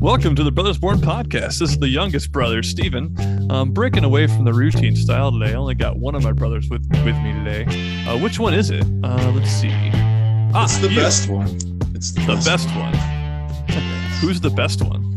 [0.00, 1.60] Welcome to the Brothers Born podcast.
[1.60, 3.14] This is the youngest brother, Stephen.
[3.52, 5.52] Um, breaking away from the routine style today.
[5.52, 7.66] I only got one of my brothers with, with me today.
[8.04, 8.82] Uh, which one is it?
[9.04, 9.70] Uh, let's see.
[10.52, 10.96] Ah, it's the you.
[10.96, 11.46] best one.
[11.94, 12.94] It's the, the best, best one.
[14.20, 15.14] Who's the best one?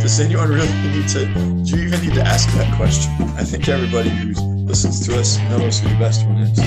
[0.00, 1.26] Does anyone really need to?
[1.64, 3.12] Do you even need to ask that question?
[3.36, 4.32] I think everybody who
[4.64, 6.58] listens to us knows who the best one is.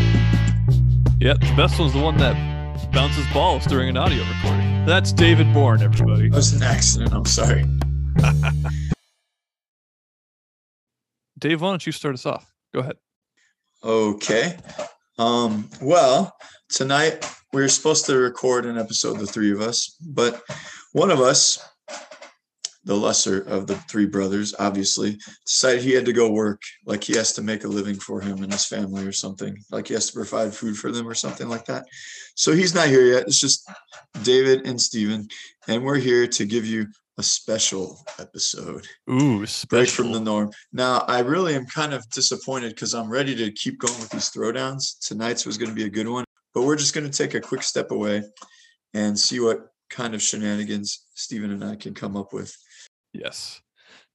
[1.20, 2.55] Yep, the best one's the one that
[2.92, 4.86] bounces balls during an audio recording.
[4.86, 6.30] That's David Born, everybody.
[6.30, 7.14] That was an accident.
[7.14, 7.66] I'm sorry.
[11.40, 12.52] Dave, why don't you start us off?
[12.74, 12.96] Go ahead.
[13.84, 14.58] Okay.
[15.18, 16.36] Um, well,
[16.70, 20.42] tonight we are supposed to record an episode, the three of us, but
[20.94, 21.60] one of us
[22.86, 27.16] the lesser of the three brothers, obviously, decided he had to go work, like he
[27.16, 30.08] has to make a living for him and his family or something, like he has
[30.08, 31.86] to provide food for them or something like that.
[32.36, 33.24] So he's not here yet.
[33.24, 33.70] It's just
[34.24, 35.28] David and Stephen,
[35.68, 36.86] and we're here to give you
[37.18, 38.86] a special episode.
[39.10, 39.68] Ooh, special.
[39.70, 40.52] Break from the norm.
[40.72, 44.30] Now, I really am kind of disappointed because I'm ready to keep going with these
[44.30, 45.00] throwdowns.
[45.00, 47.42] Tonight's was going to be a good one, but we're just going to take a
[47.42, 48.24] quick step away
[48.94, 52.56] and see what kind of shenanigans Stephen and I can come up with
[53.16, 53.62] Yes.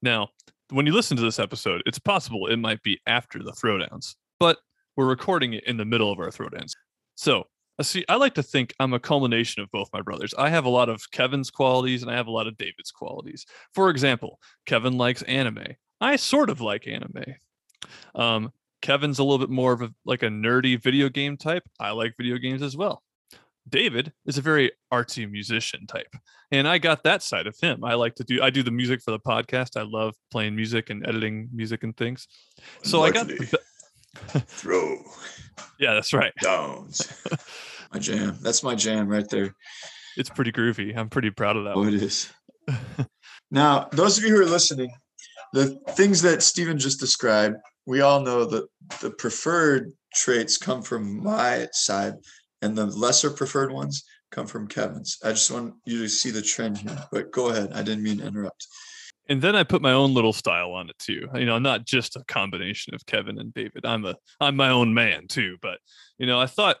[0.01, 0.29] Now,
[0.69, 4.57] when you listen to this episode, it's possible it might be after the throwdowns, but
[4.95, 6.71] we're recording it in the middle of our throwdowns.
[7.15, 7.45] So,
[7.81, 10.33] see, I like to think I'm a culmination of both my brothers.
[10.37, 13.45] I have a lot of Kevin's qualities and I have a lot of David's qualities.
[13.73, 15.65] For example, Kevin likes anime.
[15.99, 17.35] I sort of like anime.
[18.15, 21.63] Um, Kevin's a little bit more of a like a nerdy video game type.
[21.79, 23.03] I like video games as well.
[23.69, 26.15] David is a very artsy musician type.
[26.51, 27.83] And I got that side of him.
[27.83, 29.79] I like to do I do the music for the podcast.
[29.79, 32.27] I love playing music and editing music and things.
[32.83, 33.59] So I got the,
[34.47, 34.97] throw.
[35.79, 36.33] Yeah, that's right.
[36.41, 37.23] Downs.
[37.93, 38.37] my jam.
[38.41, 39.55] That's my jam right there.
[40.17, 40.97] It's pretty groovy.
[40.97, 41.75] I'm pretty proud of that.
[41.75, 41.93] Oh, one.
[41.93, 42.31] it is.
[43.51, 44.91] now, those of you who are listening,
[45.53, 47.55] the things that Stephen just described,
[47.85, 48.67] we all know that
[49.01, 52.15] the preferred traits come from my side
[52.61, 55.17] and the lesser preferred ones come from Kevin's.
[55.23, 56.97] I just want you to see the trend here.
[57.11, 57.71] But go ahead.
[57.73, 58.67] I didn't mean to interrupt.
[59.29, 61.27] And then I put my own little style on it too.
[61.35, 63.85] You know, not just a combination of Kevin and David.
[63.85, 65.57] I'm a I'm my own man too.
[65.61, 65.79] But
[66.17, 66.77] you know, I thought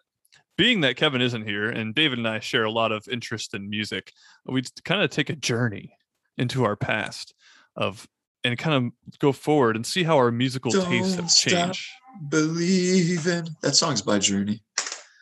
[0.57, 3.69] being that Kevin isn't here and David and I share a lot of interest in
[3.69, 4.11] music,
[4.45, 5.95] we'd kind of take a journey
[6.37, 7.33] into our past
[7.75, 8.07] of
[8.43, 11.87] and kind of go forward and see how our musical Don't tastes have changed.
[12.27, 14.61] Believing that song's by Journey.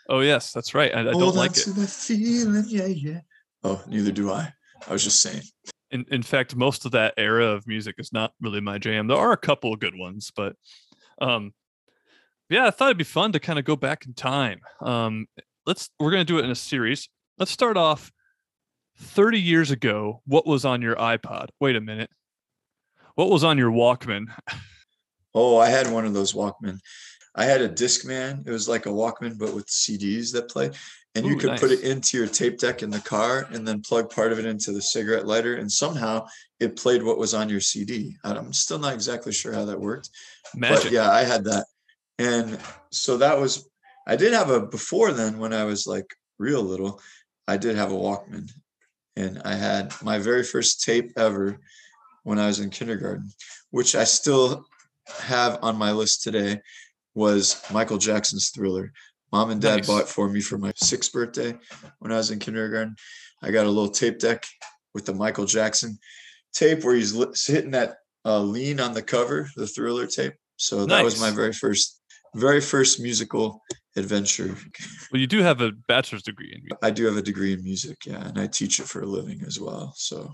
[0.10, 0.94] Oh yes, that's right.
[0.94, 1.66] I, I don't like it.
[1.68, 3.20] The feeling, yeah, yeah.
[3.64, 4.52] Oh, neither do I.
[4.88, 5.44] I was just saying.
[5.92, 9.08] In in fact, most of that era of music is not really my jam.
[9.08, 10.56] There are a couple of good ones, but
[11.22, 11.54] um,
[12.50, 14.62] yeah, I thought it'd be fun to kind of go back in time.
[14.82, 15.28] Um,
[15.68, 17.08] let's we're gonna do it in a series.
[17.38, 18.12] Let's start off
[18.98, 20.22] 30 years ago.
[20.26, 21.50] What was on your iPod?
[21.60, 22.10] Wait a minute.
[23.16, 24.26] What was on your Walkman?
[25.36, 26.80] Oh, I had one of those Walkman.
[27.40, 28.46] I had a Discman.
[28.46, 30.72] It was like a Walkman, but with CDs that play.
[31.16, 31.60] And Ooh, you could nice.
[31.62, 34.46] put it into your tape deck in the car and then plug part of it
[34.46, 35.56] into the cigarette lighter.
[35.56, 36.28] And somehow
[36.60, 38.18] it played what was on your CD.
[38.26, 40.10] I'm still not exactly sure how that worked.
[40.54, 40.84] Magic.
[40.84, 41.66] But yeah, I had that.
[42.18, 42.60] And
[42.92, 43.70] so that was,
[44.06, 47.02] I did have a, before then when I was like real little,
[47.48, 48.52] I did have a Walkman.
[49.16, 51.62] And I had my very first tape ever
[52.24, 53.32] when I was in kindergarten,
[53.72, 54.66] which I still
[55.22, 56.62] have on my list today
[57.20, 58.94] was Michael Jackson's Thriller.
[59.34, 59.88] Mom and dad nice.
[59.88, 61.54] bought for me for my sixth birthday
[62.00, 62.96] when I was in kindergarten.
[63.44, 64.46] I got a little tape deck
[64.94, 66.00] with the Michael Jackson
[66.54, 67.14] tape where he's
[67.46, 70.34] hitting that uh, lean on the cover, the Thriller tape.
[70.56, 71.04] So that nice.
[71.04, 72.02] was my very first,
[72.36, 73.62] very first musical
[73.98, 74.56] adventure.
[75.12, 76.78] Well, you do have a bachelor's degree in music.
[76.82, 79.42] I do have a degree in music, yeah, and I teach it for a living
[79.46, 79.94] as well.
[79.98, 80.32] So,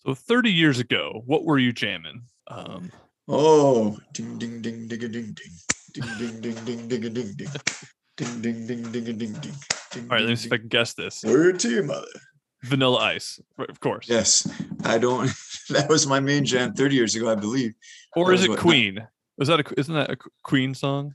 [0.00, 2.22] so 30 years ago, what were you jamming?
[2.48, 2.92] Um,
[3.26, 5.34] oh, ding ding ding ding ding ding.
[5.92, 7.48] Ding ding ding ding ding ding ding.
[8.16, 9.54] Ding ding ding ding ding ding.
[9.96, 11.24] All right, let me see if I can guess this.
[11.24, 12.06] Word to your mother.
[12.64, 14.08] Vanilla Ice, of course.
[14.08, 14.50] Yes,
[14.84, 15.30] I don't.
[15.70, 17.74] That was my main jam 30 years ago, I believe.
[18.16, 19.06] Or is it Queen?
[19.36, 19.74] Was that a?
[19.78, 21.14] Isn't that a Queen song?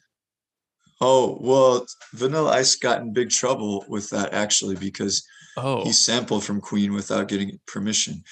[1.02, 5.26] Oh well, Vanilla Ice got in big trouble with that actually because
[5.58, 5.84] oh.
[5.84, 8.24] he sampled from Queen without getting permission.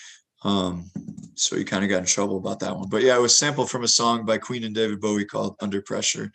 [0.43, 0.89] Um,
[1.35, 2.89] so he kind of got in trouble about that one.
[2.89, 5.81] But yeah, it was sampled from a song by Queen and David Bowie called Under
[5.81, 6.31] Pressure.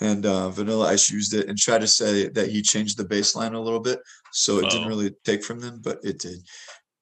[0.00, 3.34] And uh, Vanilla Ice used it and tried to say that he changed the bass
[3.34, 4.00] line a little bit.
[4.32, 4.70] So it oh.
[4.70, 6.38] didn't really take from them, but it did.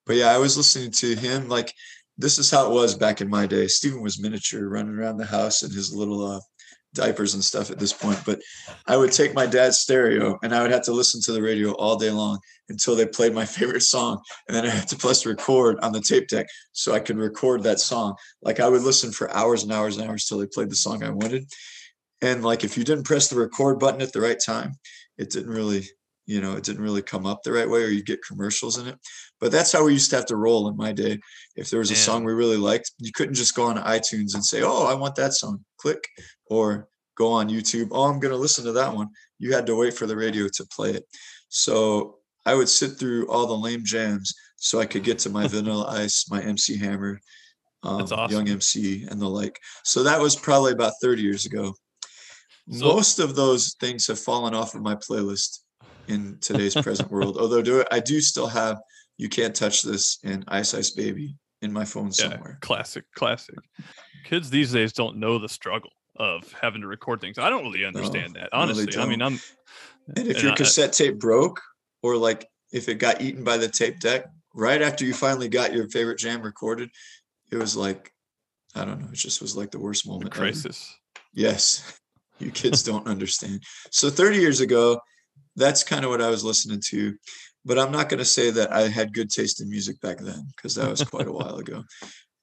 [0.07, 1.49] But yeah, I was listening to him.
[1.49, 1.73] Like,
[2.17, 3.69] this is how it was back in my day.
[3.69, 6.41] Stephen was miniature running around the house in his little uh,
[6.95, 8.41] diapers and stuff at this point, but
[8.87, 11.73] I would take my dad's stereo and I would have to listen to the radio
[11.73, 12.39] all day long
[12.69, 14.21] until they played my favorite song.
[14.47, 17.63] And then I had to press record on the tape deck so I could record
[17.63, 18.17] that song.
[18.43, 21.03] Like I would listen for hours and hours and hours till they played the song
[21.03, 21.47] I wanted.
[22.21, 24.73] And like if you didn't press the record button at the right time,
[25.19, 25.87] it didn't really,
[26.27, 28.89] you know, it didn't really come up the right way or you get commercials in
[28.89, 28.99] it.
[29.41, 31.21] But that's how we used to have to roll in my day.
[31.55, 32.03] If there was a Man.
[32.03, 35.15] song we really liked, you couldn't just go on iTunes and say, Oh, I want
[35.15, 35.65] that song.
[35.79, 36.09] Click
[36.51, 37.89] or go on YouTube.
[37.91, 39.09] Oh, I'm going to listen to that one.
[39.39, 41.05] You had to wait for the radio to play it.
[41.49, 45.47] So I would sit through all the lame jams so I could get to my
[45.49, 47.21] Vanilla Ice, my MC Hammer,
[47.83, 48.31] um, awesome.
[48.31, 49.59] Young MC, and the like.
[49.85, 51.75] So that was probably about 30 years ago.
[52.71, 55.61] So, Most of those things have fallen off of my playlist
[56.07, 57.39] in today's present world.
[57.41, 58.79] Although do I do still have
[59.17, 62.59] "You Can't Touch This" and "Ice Ice Baby" in my phone yeah, somewhere.
[62.61, 63.57] Classic, classic.
[64.25, 67.39] Kids these days don't know the struggle of having to record things.
[67.39, 68.51] I don't really oh, understand no, that.
[68.53, 69.39] Honestly, no, I mean, I'm.
[70.17, 71.61] And if and your I, cassette tape broke,
[72.03, 75.73] or like if it got eaten by the tape deck, right after you finally got
[75.73, 76.91] your favorite jam recorded,
[77.51, 78.13] it was like,
[78.75, 80.31] I don't know, it just was like the worst moment.
[80.31, 80.95] The crisis.
[81.17, 81.25] Ever.
[81.35, 82.01] Yes,
[82.39, 83.63] you kids don't understand.
[83.91, 85.01] So 30 years ago,
[85.57, 87.15] that's kind of what I was listening to.
[87.65, 90.47] But I'm not going to say that I had good taste in music back then
[90.57, 91.85] because that was quite a while ago.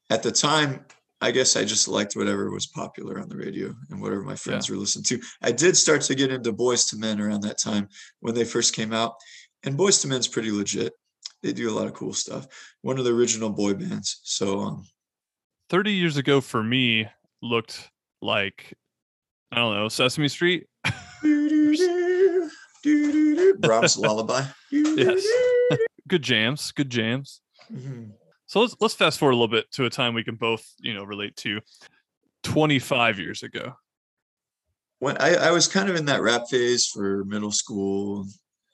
[0.10, 0.86] At the time,
[1.25, 4.69] I guess I just liked whatever was popular on the radio and whatever my friends
[4.69, 4.75] yeah.
[4.75, 5.19] were listening to.
[5.42, 7.89] I did start to get into Boyz II Men around that time
[8.19, 9.16] when they first came out.
[9.63, 10.94] And Boyz II Men's pretty legit.
[11.42, 12.45] They do a lot of cool stuff.
[12.83, 14.19] One of the original boy bands.
[14.22, 14.86] So um
[15.72, 17.10] 30 years ago for me
[17.42, 17.89] looked
[18.22, 18.75] like
[19.51, 20.68] I don't know, Sesame Street.
[23.57, 24.44] Brahms lullaby.
[24.69, 25.25] yes.
[26.07, 27.42] good jams, good jams.
[27.74, 28.12] Mm-hmm.
[28.55, 30.93] So let's let's fast forward a little bit to a time we can both, you
[30.93, 31.59] know, relate to
[32.43, 33.73] 25 years ago.
[34.99, 38.25] When I, I was kind of in that rap phase for middle school,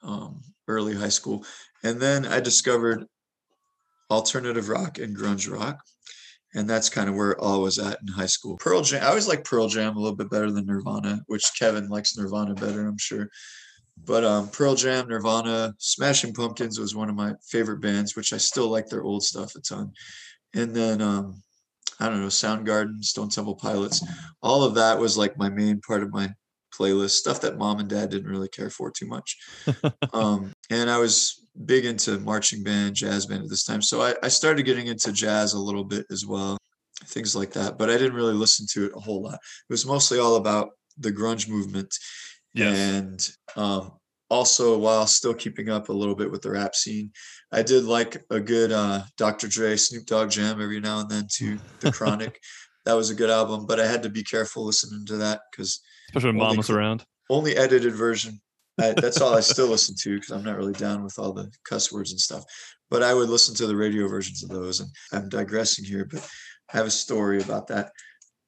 [0.03, 1.43] um, early high school.
[1.83, 3.05] And then I discovered
[4.11, 5.79] alternative rock and grunge rock.
[6.53, 8.57] And that's kind of where all was at in high school.
[8.57, 11.89] Pearl Jam, I always like Pearl Jam a little bit better than Nirvana, which Kevin
[11.89, 13.29] likes Nirvana better, I'm sure.
[14.05, 18.37] But um, Pearl Jam, Nirvana, Smashing Pumpkins was one of my favorite bands, which I
[18.37, 19.91] still like their old stuff a ton.
[20.53, 21.41] And then um,
[21.99, 24.03] I don't know, Soundgarden, Stone Temple Pilots,
[24.41, 26.33] all of that was like my main part of my
[26.73, 29.37] playlist, stuff that mom and dad didn't really care for too much.
[30.13, 33.81] um, and I was big into marching band, jazz band at this time.
[33.81, 36.57] So I, I started getting into jazz a little bit as well,
[37.05, 37.77] things like that.
[37.77, 39.35] But I didn't really listen to it a whole lot.
[39.35, 41.95] It was mostly all about the grunge movement
[42.53, 42.77] Yes.
[42.77, 43.91] And um,
[44.29, 47.11] also, while still keeping up a little bit with the rap scene,
[47.51, 49.47] I did like a good uh, Dr.
[49.47, 52.39] Dre, Snoop Dogg jam every now and then to The Chronic,
[52.85, 55.81] that was a good album, but I had to be careful listening to that because
[56.09, 57.05] especially when mom was around.
[57.29, 58.41] Only edited version.
[58.79, 61.51] I, that's all I still listen to because I'm not really down with all the
[61.67, 62.43] cuss words and stuff.
[62.89, 64.79] But I would listen to the radio versions of those.
[64.79, 66.27] And I'm digressing here, but
[66.73, 67.91] I have a story about that.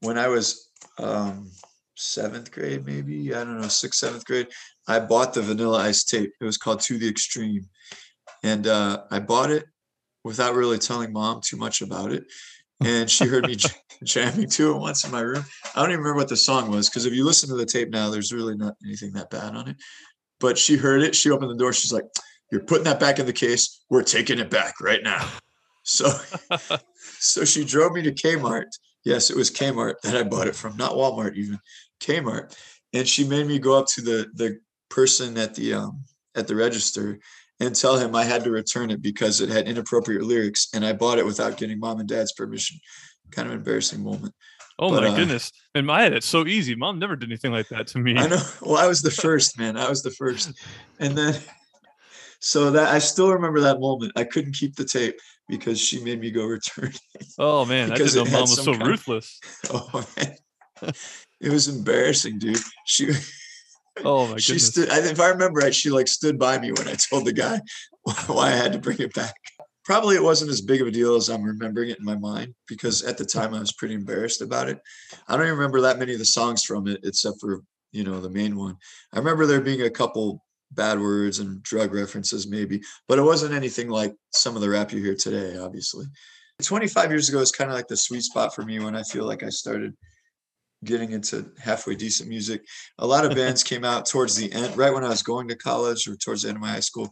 [0.01, 1.51] When I was um,
[1.95, 4.47] seventh grade, maybe I don't know, sixth, seventh grade.
[4.87, 6.31] I bought the Vanilla Ice tape.
[6.39, 7.65] It was called To the Extreme,
[8.43, 9.65] and uh, I bought it
[10.23, 12.25] without really telling mom too much about it.
[12.83, 13.57] And she heard me
[14.03, 15.45] jamming to it once in my room.
[15.75, 17.89] I don't even remember what the song was because if you listen to the tape
[17.89, 19.77] now, there's really not anything that bad on it.
[20.39, 21.15] But she heard it.
[21.15, 21.71] She opened the door.
[21.71, 22.05] She's like,
[22.51, 23.83] "You're putting that back in the case.
[23.89, 25.29] We're taking it back right now."
[25.83, 26.11] So,
[27.19, 28.65] so she drove me to Kmart.
[29.03, 31.59] Yes, it was Kmart that I bought it from, not Walmart even.
[31.99, 32.57] Kmart,
[32.93, 36.03] and she made me go up to the the person at the um
[36.35, 37.19] at the register
[37.59, 40.93] and tell him I had to return it because it had inappropriate lyrics, and I
[40.93, 42.77] bought it without getting mom and dad's permission.
[43.31, 44.33] Kind of embarrassing moment.
[44.79, 45.51] Oh but, my uh, goodness!
[45.75, 46.75] In my head, it's so easy.
[46.75, 48.17] Mom never did anything like that to me.
[48.17, 48.41] I know.
[48.61, 49.77] Well, I was the first man.
[49.77, 50.51] I was the first,
[50.99, 51.39] and then
[52.39, 54.13] so that I still remember that moment.
[54.15, 55.19] I couldn't keep the tape
[55.49, 57.25] because she made me go return it.
[57.39, 59.39] Oh man, because know mom was so ruthless.
[59.71, 60.35] oh man
[61.41, 62.57] it was embarrassing, dude.
[62.85, 63.11] She
[64.03, 66.95] Oh my she Stood, if I remember right, she like stood by me when I
[66.95, 67.61] told the guy
[68.25, 69.35] why I had to bring it back.
[69.85, 72.55] Probably it wasn't as big of a deal as I'm remembering it in my mind
[72.67, 74.79] because at the time I was pretty embarrassed about it.
[75.27, 78.19] I don't even remember that many of the songs from it except for, you know,
[78.19, 78.77] the main one.
[79.13, 83.53] I remember there being a couple bad words and drug references maybe, but it wasn't
[83.53, 86.05] anything like some of the rap you hear today, obviously.
[86.61, 89.25] 25 years ago is kind of like the sweet spot for me when I feel
[89.25, 89.95] like I started
[90.83, 92.63] getting into halfway decent music.
[92.99, 95.55] A lot of bands came out towards the end, right when I was going to
[95.55, 97.09] college or towards the end of my high school,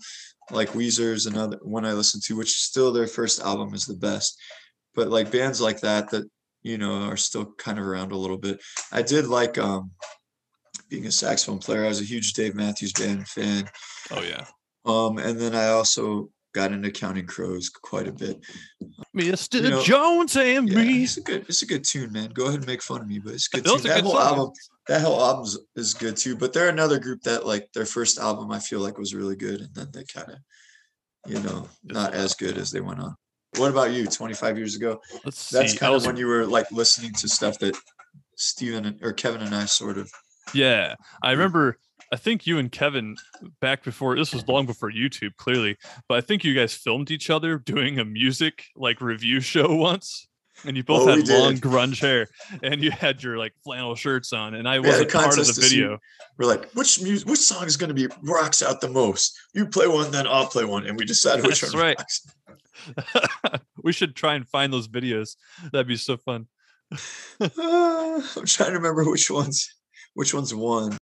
[0.51, 4.39] like Weezer's another one I listened to, which still their first album is the best.
[4.93, 6.29] But like bands like that that
[6.63, 8.61] you know, are still kind of around a little bit.
[8.91, 9.91] I did like um
[10.91, 11.85] being a saxophone player.
[11.85, 13.67] I was a huge Dave Matthews Band fan.
[14.11, 14.45] Oh yeah.
[14.85, 18.43] Um, and then I also got into Counting Crows quite a bit.
[19.15, 19.63] Mr.
[19.63, 21.03] You know, Jones and yeah, me.
[21.03, 22.29] It's a good, it's a good tune, man.
[22.31, 23.63] Go ahead and make fun of me, but it's good.
[23.63, 23.81] Tune.
[23.83, 24.21] That whole song.
[24.21, 24.51] album,
[24.89, 25.45] that whole album
[25.77, 26.35] is good too.
[26.35, 29.61] But they're another group that like their first album I feel like was really good,
[29.61, 30.39] and then they kind of,
[31.25, 33.15] you know, not as good as they went on.
[33.57, 34.07] What about you?
[34.07, 34.99] Twenty five years ago.
[35.23, 37.77] Let's That's kind of when you were like listening to stuff that
[38.35, 40.11] Stephen or Kevin and I sort of.
[40.53, 41.77] Yeah, I remember
[42.11, 43.15] I think you and Kevin
[43.61, 45.77] back before this was long before YouTube, clearly,
[46.09, 50.27] but I think you guys filmed each other doing a music like review show once.
[50.63, 52.27] And you both oh, had long grunge hair,
[52.61, 55.59] and you had your like flannel shirts on, and I we wasn't part of the
[55.59, 55.97] video.
[56.37, 59.35] We're like, which music, which song is going to be rocks out the most?
[59.55, 61.81] You play one, then I'll play one, and we decided which That's one.
[61.81, 63.61] right.
[63.83, 65.35] we should try and find those videos.
[65.71, 66.47] That'd be so fun.
[66.91, 66.97] uh,
[68.37, 69.73] I'm trying to remember which ones,
[70.13, 70.97] which ones won.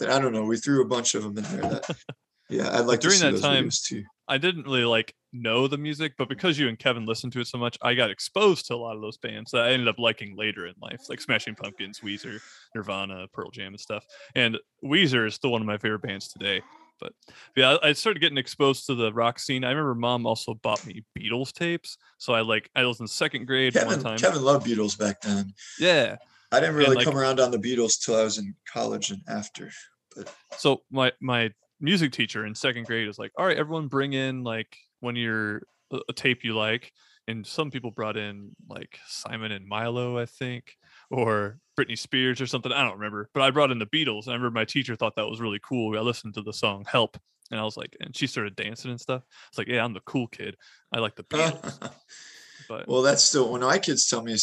[0.00, 0.44] I don't know.
[0.44, 1.70] We threw a bunch of them in there.
[1.70, 1.96] That,
[2.50, 4.02] yeah, I'd like during that time too.
[4.28, 7.46] I didn't really like know the music, but because you and Kevin listened to it
[7.46, 9.98] so much, I got exposed to a lot of those bands that I ended up
[9.98, 12.40] liking later in life, like Smashing Pumpkins, Weezer,
[12.74, 14.04] Nirvana, Pearl Jam, and stuff.
[14.34, 16.62] And Weezer is still one of my favorite bands today.
[16.98, 17.12] But
[17.54, 19.64] yeah, I started getting exposed to the rock scene.
[19.64, 23.46] I remember mom also bought me Beatles tapes, so I like I was in second
[23.46, 24.18] grade Kevin, one time.
[24.18, 25.52] Kevin loved Beatles back then.
[25.78, 26.16] Yeah,
[26.52, 29.20] I didn't really like, come around on the Beatles till I was in college and
[29.28, 29.70] after.
[30.14, 31.50] But so my my
[31.80, 35.22] music teacher in second grade was like, "All right, everyone, bring in like one of
[35.22, 35.62] your
[35.92, 36.92] a tape you like."
[37.28, 40.76] And some people brought in like Simon and Milo, I think,
[41.10, 42.70] or Britney Spears or something.
[42.70, 44.26] I don't remember, but I brought in the Beatles.
[44.26, 45.98] And I remember my teacher thought that was really cool.
[45.98, 47.18] I listened to the song "Help,"
[47.50, 49.22] and I was like, and she started dancing and stuff.
[49.48, 50.56] It's like, yeah, I'm the cool kid.
[50.92, 51.90] I like the Beatles.
[52.68, 54.36] but well, that's still when my kids tell me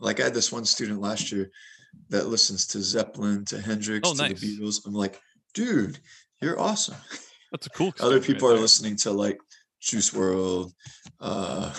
[0.00, 1.50] like I had this one student last year
[2.08, 4.40] that listens to Zeppelin, to Hendrix, oh, nice.
[4.40, 4.86] to the Beatles.
[4.86, 5.20] I'm like,
[5.54, 5.98] dude,
[6.40, 6.96] you're awesome.
[7.52, 7.92] That's a cool.
[8.00, 8.62] Other people right are there.
[8.62, 9.38] listening to like
[9.80, 10.72] Juice WRLD,
[11.20, 11.74] uh,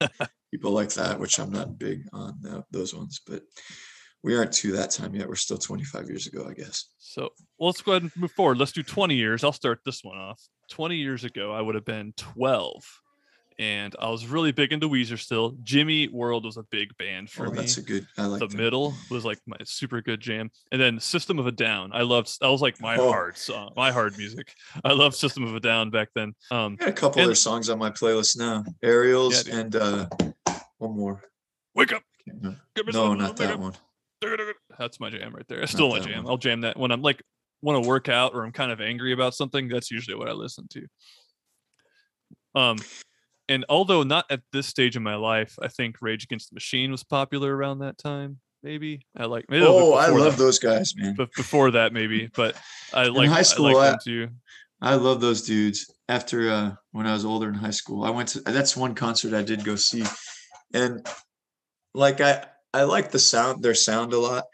[0.50, 3.42] people like that, which I'm not big on the, those ones, but
[4.22, 5.28] we aren't to that time yet.
[5.28, 6.86] We're still 25 years ago, I guess.
[6.98, 7.28] So
[7.58, 8.58] well, let's go ahead and move forward.
[8.58, 9.44] Let's do 20 years.
[9.44, 10.40] I'll start this one off.
[10.70, 12.82] 20 years ago, I would have been 12
[13.58, 15.56] and I was really big into Weezer still.
[15.62, 17.58] Jimmy World was a big band for oh, me.
[17.58, 18.06] That's a good.
[18.18, 18.56] I like the that.
[18.56, 21.90] middle was like my super good jam, and then System of a Down.
[21.92, 22.36] I loved.
[22.40, 23.10] That was like my oh.
[23.10, 24.54] hard song, my hard music.
[24.84, 26.34] I loved System of a Down back then.
[26.50, 28.64] Um, I got a couple and, other songs on my playlist now.
[28.82, 30.08] Aerials yeah, and uh,
[30.78, 31.22] one more.
[31.74, 32.02] Wake up.
[32.92, 33.74] No, not that one.
[34.78, 35.60] That's my jam right there.
[35.60, 36.24] It's still my jam.
[36.24, 36.32] One.
[36.32, 37.22] I'll jam that when I'm like
[37.62, 39.68] want to work out or I'm kind of angry about something.
[39.68, 40.86] That's usually what I listen to.
[42.54, 42.76] Um,
[43.48, 46.90] and although not at this stage in my life, I think Rage Against the Machine
[46.90, 48.40] was popular around that time.
[48.62, 49.44] Maybe I like.
[49.50, 50.42] Maybe oh, I love that.
[50.42, 51.14] those guys, man.
[51.16, 52.30] But before that, maybe.
[52.34, 52.56] But
[52.94, 53.76] I like high school.
[53.76, 54.30] I, too.
[54.80, 55.90] I love those dudes.
[56.08, 58.40] After uh, when I was older in high school, I went to.
[58.40, 60.04] That's one concert I did go see,
[60.72, 61.06] and
[61.94, 64.44] like I I like the sound, their sound a lot.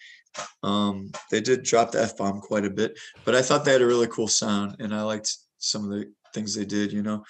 [0.63, 3.83] Um, they did drop the f bomb quite a bit, but I thought they had
[3.83, 6.93] a really cool sound, and I liked some of the things they did.
[6.93, 7.25] You know,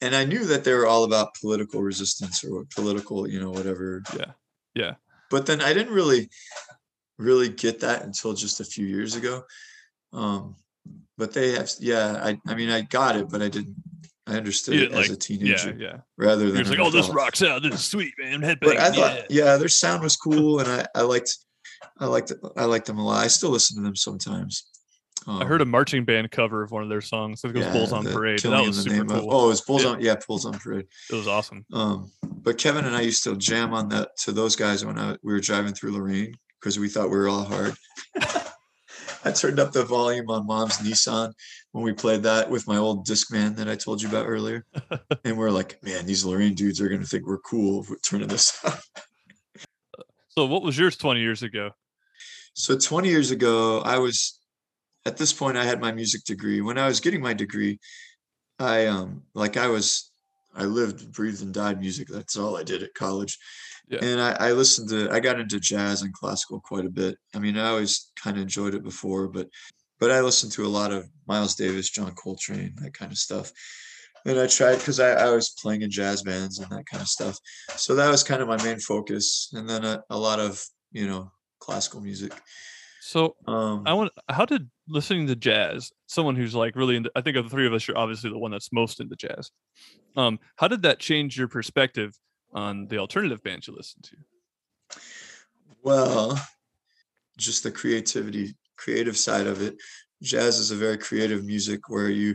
[0.00, 4.02] and I knew that they were all about political resistance or political, you know, whatever.
[4.16, 4.32] Yeah.
[4.74, 4.94] Yeah.
[5.30, 6.30] But then I didn't really,
[7.18, 9.42] really get that until just a few years ago.
[10.12, 10.56] Um,
[11.16, 13.74] but they have, yeah, I, I mean, I got it, but I didn't,
[14.26, 15.74] I understood it like, as a teenager.
[15.76, 15.86] Yeah.
[15.86, 15.96] yeah.
[16.16, 17.62] Rather than like, oh, this rocks out.
[17.62, 18.40] This is sweet, man.
[18.40, 18.58] Headbang.
[18.60, 19.44] But I thought, yeah.
[19.44, 20.60] yeah, their sound was cool.
[20.60, 21.36] And I, I liked,
[21.98, 23.24] I liked, I liked them a lot.
[23.24, 24.66] I still listen to them sometimes.
[25.28, 27.44] Um, I heard a marching band cover of one of their songs.
[27.44, 28.38] I think it was yeah, Bulls on Parade.
[28.38, 29.18] That was super cool.
[29.18, 29.90] Of, oh, it was Bulls yeah.
[29.90, 30.86] on yeah, Bulls on Parade.
[31.10, 31.66] It was awesome.
[31.70, 35.16] Um, but Kevin and I used to jam on that to those guys when I,
[35.22, 37.74] we were driving through Lorain because we thought we were all hard.
[39.24, 41.34] I turned up the volume on mom's Nissan
[41.72, 44.64] when we played that with my old Discman that I told you about earlier.
[45.24, 47.90] and we are like, man, these Lorain dudes are going to think we're cool if
[47.90, 48.80] we're turning this up.
[50.30, 51.72] so, what was yours 20 years ago?
[52.54, 54.37] So, 20 years ago, I was
[55.06, 56.60] at this point I had my music degree.
[56.60, 57.78] When I was getting my degree,
[58.58, 60.10] I um like I was
[60.54, 62.08] I lived, breathed, and died music.
[62.08, 63.38] That's all I did at college.
[63.88, 64.00] Yeah.
[64.02, 67.16] And I, I listened to I got into jazz and classical quite a bit.
[67.34, 69.48] I mean, I always kind of enjoyed it before, but
[69.98, 73.52] but I listened to a lot of Miles Davis, John Coltrane, that kind of stuff.
[74.26, 77.08] And I tried because I, I was playing in jazz bands and that kind of
[77.08, 77.38] stuff.
[77.76, 79.50] So that was kind of my main focus.
[79.54, 80.62] And then a, a lot of,
[80.92, 82.32] you know, classical music.
[83.08, 87.22] So um, I want how did listening to jazz, someone who's like really into, I
[87.22, 89.50] think of the three of us, you're obviously the one that's most into jazz.
[90.14, 92.14] Um, how did that change your perspective
[92.52, 95.00] on the alternative bands you listen to?
[95.82, 96.38] Well,
[97.38, 99.76] just the creativity, creative side of it.
[100.22, 102.34] Jazz is a very creative music where you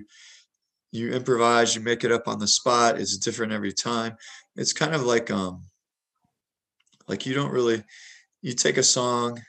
[0.91, 2.99] you improvise, you make it up on the spot.
[2.99, 4.15] It's different every time.
[4.55, 5.65] It's kind of like um
[7.07, 7.83] like you don't really
[8.41, 9.39] you take a song,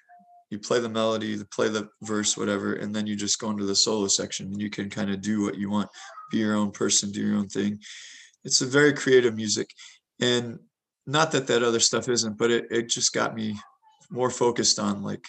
[0.54, 3.64] you play the melody, you play the verse, whatever, and then you just go into
[3.64, 5.88] the solo section and you can kind of do what you want,
[6.30, 7.80] be your own person, do your own thing.
[8.44, 9.68] It's a very creative music.
[10.20, 10.60] And
[11.06, 13.58] not that that other stuff isn't, but it, it just got me
[14.10, 15.24] more focused on like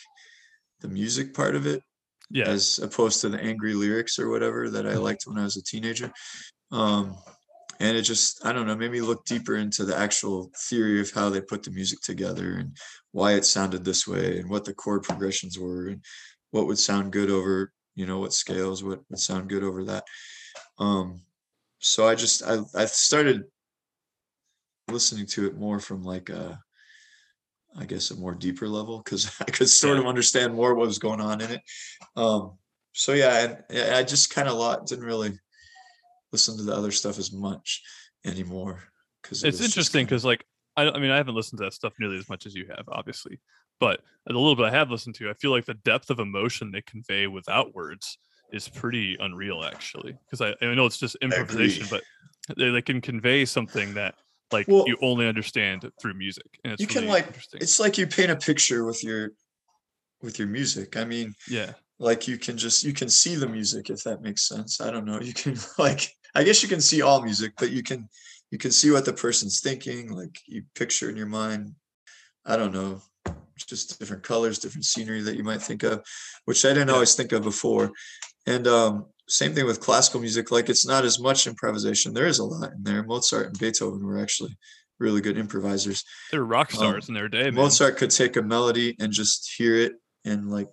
[0.82, 1.82] the music part of it
[2.30, 2.46] Yeah.
[2.48, 5.64] as opposed to the angry lyrics or whatever that I liked when I was a
[5.64, 6.12] teenager.
[6.72, 7.16] Um,
[7.80, 11.12] and it just, I don't know, made me look deeper into the actual theory of
[11.12, 12.76] how they put the music together and
[13.12, 16.04] why it sounded this way and what the chord progressions were and
[16.52, 20.06] what would sound good over, you know, what scales, what would sound good over that.
[20.80, 21.22] Um,
[21.80, 23.44] so I just, I, I started
[24.90, 26.60] listening to it more from like a,
[27.78, 31.00] I guess a more deeper level because I could sort of understand more what was
[31.00, 31.62] going on in it.
[32.16, 32.58] Um,
[32.94, 35.38] so yeah, and, and I just kind of lot didn't really
[36.36, 37.82] listen to the other stuff as much
[38.26, 38.84] anymore
[39.22, 42.18] because it's interesting because like I, I mean i haven't listened to that stuff nearly
[42.18, 43.40] as much as you have obviously
[43.80, 46.72] but the little bit i have listened to i feel like the depth of emotion
[46.72, 48.18] they convey without words
[48.52, 52.04] is pretty unreal actually because I, I know it's just improvisation but
[52.58, 54.16] they, they can convey something that
[54.52, 58.06] like Well- you only understand through music and it's you can like it's like you
[58.06, 59.32] paint a picture with your
[60.22, 60.98] with your music.
[60.98, 64.48] I mean, yeah like you can just you can see the music if that makes
[64.48, 64.82] sense.
[64.82, 65.20] I don't know.
[65.20, 68.10] You can like I guess you can see all music, but you can
[68.52, 70.12] you can see what the person's thinking.
[70.12, 71.74] Like you picture in your mind.
[72.46, 73.02] I don't know,
[73.58, 76.06] just different colors, different scenery that you might think of,
[76.46, 77.92] which I didn't always think of before.
[78.46, 80.52] And um, same thing with classical music.
[80.52, 82.14] Like it's not as much improvisation.
[82.14, 83.02] There is a lot in there.
[83.04, 84.56] Mozart and Beethoven were actually
[85.00, 86.04] really good improvisers.
[86.32, 87.56] they were rock Um, stars in their day man.
[87.56, 90.70] Mozart could take a melody and just hear it and like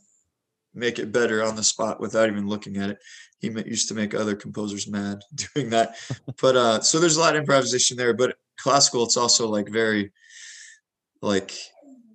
[0.74, 2.98] make it better on the spot without even looking at it.
[3.42, 5.20] He used to make other composers mad
[5.54, 5.96] doing that.
[6.40, 10.12] but uh so there's a lot of improvisation there, but classical it's also like very
[11.20, 11.52] like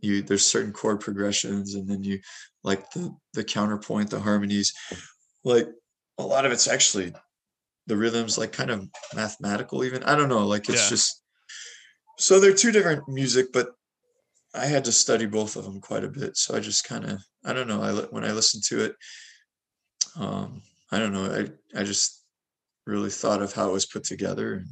[0.01, 2.19] you there's certain chord progressions and then you
[2.63, 4.73] like the the counterpoint, the harmonies.
[5.43, 5.67] Like
[6.17, 7.13] a lot of it's actually
[7.87, 10.03] the rhythms like kind of mathematical even.
[10.03, 10.89] I don't know, like it's Yeah.
[10.89, 11.21] just
[12.17, 13.67] so they're two different music, but
[14.53, 16.35] I had to study both of them quite a bit.
[16.35, 17.81] So I just kind of, I don't know.
[17.83, 18.95] I when I listened to it,
[20.15, 21.25] um, I don't know.
[21.25, 22.23] I I just
[22.85, 24.67] really thought of how it was put together, and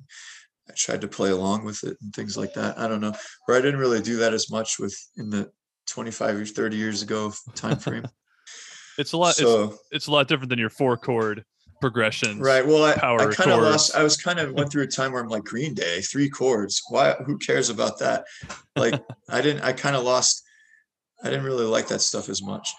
[0.69, 2.79] I tried to play along with it and things like that.
[2.79, 3.13] I don't know.
[3.45, 5.51] Where I didn't really do that as much with in the
[5.87, 8.05] 25 or 30 years ago time frame.
[8.97, 11.43] it's a lot it's, so it's a lot different than your four chord
[11.81, 12.39] progression.
[12.39, 12.65] right.
[12.65, 13.95] Well, I, I kind of lost.
[13.95, 16.81] I was kind of went through a time where I'm like Green Day, three chords.
[16.89, 17.13] Why?
[17.25, 18.25] Who cares about that?
[18.75, 19.63] Like I didn't.
[19.63, 20.43] I kind of lost.
[21.23, 22.73] I didn't really like that stuff as much.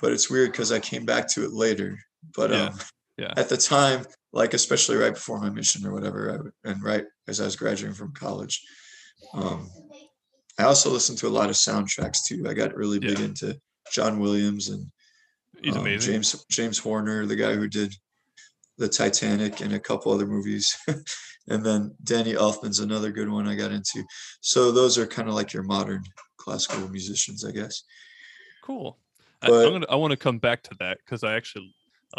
[0.00, 1.98] But it's weird because I came back to it later.
[2.36, 2.78] But Yeah, um,
[3.18, 3.34] yeah.
[3.36, 7.04] at the time, like especially right before my mission or whatever, I, would- and right
[7.28, 8.62] as I was graduating from college,
[9.34, 9.68] um,
[10.58, 12.46] I also listened to a lot of soundtracks too.
[12.48, 13.24] I got really big Yeah.
[13.26, 13.60] into
[13.92, 14.90] John Williams and
[15.74, 17.94] um, James James Horner, the guy who did
[18.78, 20.74] the Titanic and a couple other movies,
[21.48, 24.02] and then Danny Elfman's another good one I got into.
[24.40, 26.02] So those are kind of like your modern
[26.38, 27.82] classical musicians, I guess.
[28.62, 28.98] Cool.
[29.42, 29.86] I, But- I'm gonna.
[29.90, 31.74] I want to come back to that because I actually,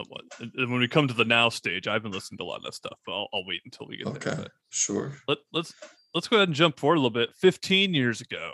[0.07, 2.45] what- and- and when we come to the now stage, I've been listening to a
[2.45, 4.35] lot of that stuff, but I'll, I'll wait until we get Okay, there.
[4.43, 5.13] But sure.
[5.27, 5.73] let, let's
[6.13, 7.29] let's go ahead and jump forward a little bit.
[7.39, 8.51] 15 years ago,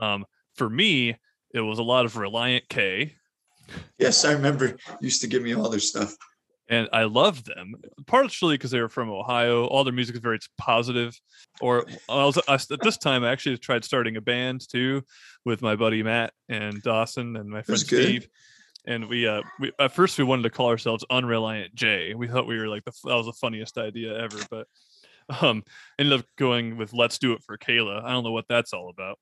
[0.00, 0.24] um,
[0.56, 1.16] for me,
[1.54, 3.14] it was a lot of Relient K,
[3.98, 4.76] Yes, I remember.
[5.00, 6.12] Used to give me all their stuff.
[6.68, 7.74] and I loved them
[8.06, 9.64] partially because they were from Ohio.
[9.66, 11.16] All their music is very positive.
[11.60, 15.02] Or I was I, at this time I actually tried starting a band too
[15.44, 18.28] with my buddy Matt and Dawson and my friend That's good.
[18.90, 22.14] And we, uh, we at first we wanted to call ourselves Unreliant J.
[22.14, 24.66] We thought we were like the that was the funniest idea ever, but
[25.40, 25.62] um,
[25.98, 28.02] ended up going with Let's Do It for Kayla.
[28.02, 29.18] I don't know what that's all about,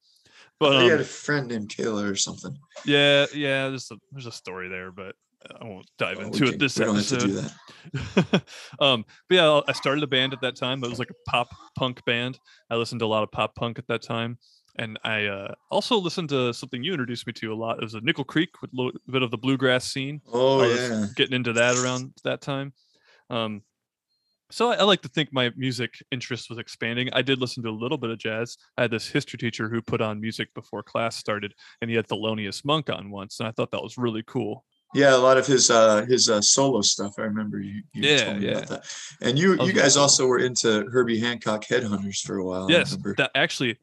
[0.58, 2.56] But but you had um, a friend named Kayla or something.
[2.86, 5.14] yeah, yeah, there's a there's a story there, but
[5.60, 7.20] I won't dive Oh, into can- it this episode.
[7.20, 8.42] have to do that.
[8.80, 10.82] um, but yeah, I started a band at that time.
[10.82, 12.38] It was like a pop punk band.
[12.70, 14.38] I listened to a lot of pop punk at that time,
[14.78, 17.78] and I uh, also listened to something you introduced me to a lot.
[17.78, 20.20] It was a Nickel Creek with a little bit of the bluegrass scene.
[20.32, 21.06] Oh yeah.
[21.16, 22.72] getting into that around that time.
[23.28, 23.62] Um,
[24.50, 27.10] so I, I like to think my music interest was expanding.
[27.12, 28.56] I did listen to a little bit of jazz.
[28.76, 32.06] I had this history teacher who put on music before class started, and he had
[32.06, 34.64] Thelonious Monk on once, and I thought that was really cool.
[34.94, 37.14] Yeah, a lot of his uh his uh solo stuff.
[37.18, 38.52] I remember you, you Yeah, told me yeah.
[38.52, 38.84] about that.
[39.20, 42.70] And you you guys also were into Herbie Hancock Headhunters for a while.
[42.70, 43.78] Yes, that actually,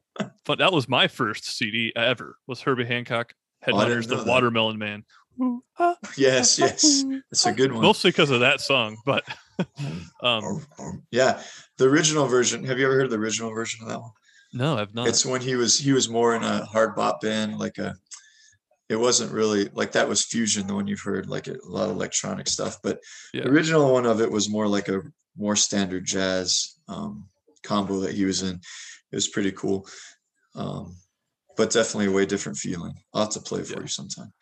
[0.46, 2.36] that was my first CD ever.
[2.46, 3.34] Was Herbie Hancock
[3.66, 4.26] Oh, Headhunters, know the that.
[4.30, 5.04] Watermelon Man.
[5.78, 6.84] Ah, Yes, ah, yes.
[7.04, 7.20] ooh.
[7.30, 7.82] It's a good one.
[7.82, 9.22] Mostly because of that song, but
[10.22, 10.44] um,
[10.78, 11.40] or- yeah,
[11.78, 12.64] the original version.
[12.64, 14.10] Have you ever heard the original version of that one?
[14.52, 15.08] no, I've not.
[15.08, 17.94] It's when he was he was more in a hard bop band, like a.
[18.88, 21.96] It wasn't really like that was fusion, the one you've heard, like a lot of
[21.96, 22.78] electronic stuff.
[22.82, 23.00] But
[23.32, 23.42] Yeah.
[23.42, 25.02] the original one of it was more like a
[25.36, 27.28] more standard jazz um,
[27.62, 28.56] combo that he was in.
[29.12, 29.88] It was pretty cool,
[30.54, 30.96] um,
[31.56, 32.94] but definitely a way different feeling.
[33.12, 33.80] I'll have to play for Yeah.
[33.82, 34.32] you sometime.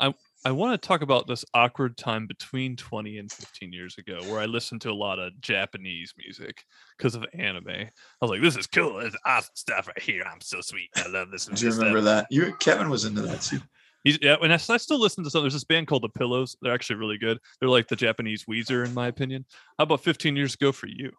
[0.00, 0.12] I
[0.50, 4.46] want to talk about this awkward time between 20 and 15 years ago where I
[4.46, 6.64] listened to a lot of Japanese music
[6.98, 7.68] because of anime.
[7.68, 8.98] I was like, this is cool.
[8.98, 10.24] This is awesome stuff right here.
[10.26, 10.90] I'm so sweet.
[10.96, 11.46] I love this.
[11.46, 12.26] Do you remember that?
[12.30, 13.60] You Kevin was into that too.
[14.04, 15.42] He's, yeah, and I still listen to some.
[15.42, 16.56] There's this band called The Pillows.
[16.60, 17.38] They're actually really good.
[17.60, 19.44] They're like the Japanese Weezer, in my opinion.
[19.78, 21.12] How about 15 years ago for you?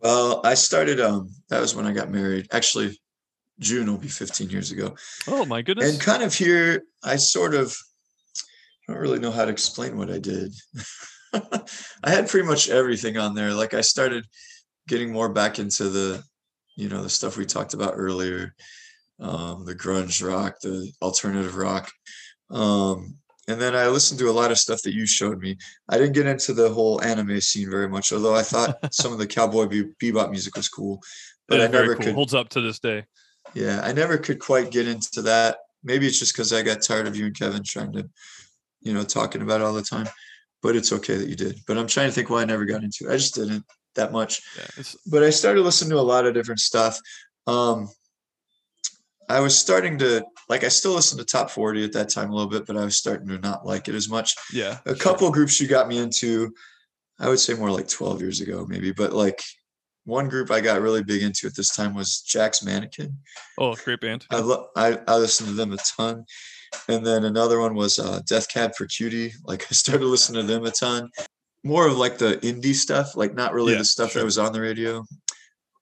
[0.00, 1.00] Well, I started.
[1.00, 2.46] Um, that was when I got married.
[2.52, 3.00] Actually,
[3.60, 4.94] June will be 15 years ago.
[5.28, 5.92] Oh my goodness.
[5.92, 7.76] And kind of here, I sort of
[8.88, 10.54] I don't really know how to explain what I did.
[11.32, 13.52] I had pretty much everything on there.
[13.54, 14.26] Like I started
[14.88, 16.22] getting more back into the,
[16.76, 18.54] you know, the stuff we talked about earlier,
[19.20, 21.90] um, the grunge rock, the alternative rock.
[22.50, 23.16] Um,
[23.48, 25.56] and then I listened to a lot of stuff that you showed me.
[25.88, 29.18] I didn't get into the whole anime scene very much, although I thought some of
[29.18, 31.00] the cowboy be- bebop music was cool.
[31.48, 32.04] But I never cool.
[32.04, 33.04] could Holds up to this day.
[33.54, 35.58] Yeah, I never could quite get into that.
[35.82, 38.08] Maybe it's just because I got tired of you and Kevin trying to,
[38.80, 40.08] you know, talking about it all the time.
[40.62, 41.58] But it's okay that you did.
[41.66, 43.12] But I'm trying to think why I never got into it.
[43.12, 43.64] I just didn't
[43.94, 44.42] that much.
[44.56, 46.98] Yeah, But I started listening to a lot of different stuff.
[47.46, 47.88] Um,
[49.28, 50.64] I was starting to like.
[50.64, 52.96] I still listened to top 40 at that time a little bit, but I was
[52.96, 54.34] starting to not like it as much.
[54.52, 54.78] yeah.
[54.84, 54.96] A sure.
[54.96, 56.52] couple groups you got me into,
[57.18, 58.92] I would say more like 12 years ago, maybe.
[58.92, 59.42] But like
[60.04, 63.16] one group I got really big into at this time was Jack's Mannequin.
[63.58, 64.26] Oh, great band.
[64.30, 66.24] I, lo- I I listened to them a ton,
[66.88, 69.32] and then another one was uh, Death Cab for Cutie.
[69.44, 71.10] Like I started listening to them a ton.
[71.62, 74.20] More of like the indie stuff, like not really Yeah, the stuff sure.
[74.20, 75.04] that was on the radio.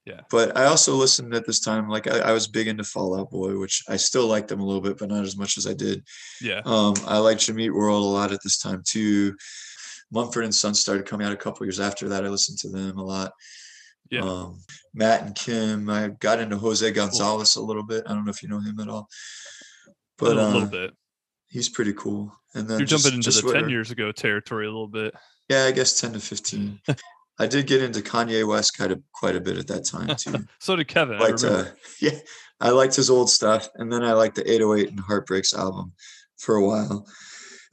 [0.04, 0.20] Yeah.
[0.30, 1.88] But I also listened at this time.
[1.88, 4.64] Like I, I was big into Fall Out Boy, which I still like them a
[4.64, 6.04] little bit, but not as much as I did.
[6.40, 6.60] Yeah.
[6.64, 9.36] Um, I liked Jimmy Eat World a lot at this time too.
[10.12, 12.24] Mumford and Sons started coming out a couple years after that.
[12.24, 13.32] I listened to them a lot.
[14.12, 14.20] Yeah.
[14.20, 14.60] Um,
[14.92, 15.88] Matt and Kim.
[15.88, 18.04] I got into Jose Gonzalez a little bit.
[18.06, 19.08] I don't know if you know him at all,
[20.18, 20.92] but a little uh, bit.
[21.48, 22.30] he's pretty cool.
[22.54, 25.14] And then You're just- jumping into the whatever- 10 years ago territory a little bit.
[25.48, 26.80] Yeah, I guess ten to fifteen.
[27.38, 30.46] I did get into Kanye West kind of quite a bit at that time too.
[30.60, 31.16] So did Kevin.
[31.16, 31.70] I liked, remember.
[31.70, 32.18] uh, yeah,
[32.60, 35.92] I liked his old stuff, and then I liked the 808 and Heartbreaks album
[36.36, 37.06] for a while.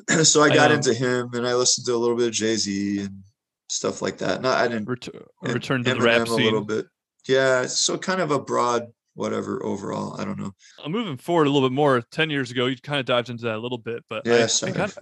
[0.24, 2.34] so I I, got um, into him, and I listened to a little bit of
[2.34, 3.24] Jay Z and
[3.70, 4.42] stuff like that.
[4.42, 5.08] No, I didn't Ret-
[5.42, 6.68] return to the rap Eminem a little scene.
[6.68, 6.86] bit.
[7.28, 10.20] Yeah, so kind of a broad whatever overall.
[10.20, 10.52] I don't know.
[10.84, 12.02] I'm moving forward a little bit more.
[12.02, 14.44] 10 years ago, you kind of dived into that a little bit, but I- Yeah,
[14.44, 14.72] I, sorry.
[14.72, 14.96] got,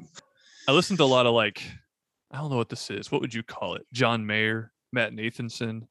[0.67, 1.61] I listened to a lot of like,
[2.31, 3.11] I don't know what this is.
[3.11, 3.85] What would you call it?
[3.93, 5.83] John Mayer, Matt Nathanson,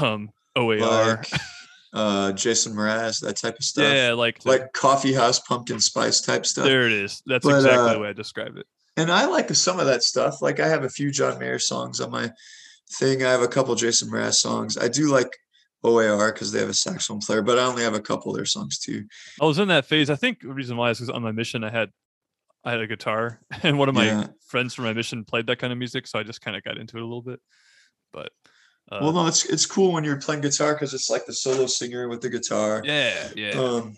[0.00, 0.78] um, OAR.
[0.78, 1.30] like
[1.92, 3.92] uh, Jason Mraz, that type of stuff.
[3.92, 6.64] yeah, like, the- like coffee house pumpkin spice type stuff.
[6.66, 7.22] there it is.
[7.26, 8.66] That's But, exactly uh, the way I describe it.
[9.00, 10.42] And I like some of that stuff.
[10.42, 12.30] Like I have a few John Mayer songs on my
[12.98, 13.24] thing.
[13.24, 14.76] I have a couple Jason Mraz songs.
[14.76, 15.36] I do like
[15.82, 18.44] OAR because they have a saxophone player, but I only have a couple of their
[18.46, 19.04] songs too.
[19.40, 20.10] I was in that phase.
[20.10, 21.90] I think the reason why is because on my mission, I had
[22.64, 24.26] I had a guitar, and one of my Yeah.
[24.46, 26.76] friends from my mission played that kind of music, so I just kind of got
[26.78, 27.40] into it a little bit.
[28.12, 28.32] But
[28.92, 31.66] uh, well, no, it's it's cool when you're playing guitar because it's like the solo
[31.66, 32.82] singer with the guitar.
[32.84, 33.52] yeah, yeah.
[33.52, 33.96] Um,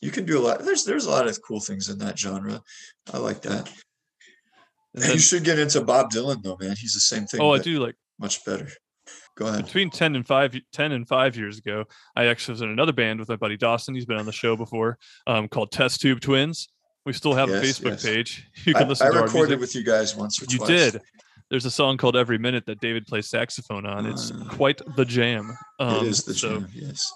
[0.00, 0.60] you can do a lot.
[0.60, 2.62] There's there's a lot of cool things in that genre.
[3.12, 3.68] I like that.
[4.94, 6.74] And you should get into Bob Dylan though, man.
[6.76, 7.40] He's the same thing.
[7.40, 8.68] oh, I do like much better.
[9.36, 9.64] Go ahead.
[9.66, 11.84] between 10 and 5 10 and 5 years ago
[12.16, 14.56] i actually was in another band with my buddy dawson he's been on the show
[14.56, 14.98] before
[15.28, 16.66] um, called test tube twins
[17.06, 18.04] we still have a facebook yes.
[18.04, 20.68] page you I, can listen I to recorded with you guys once or you twice.
[20.92, 21.00] did
[21.50, 24.44] there's a song called every minute that david plays saxophone on it's Ah.
[24.50, 26.68] quite the jam um, it is the so jam.
[26.74, 27.10] Yes.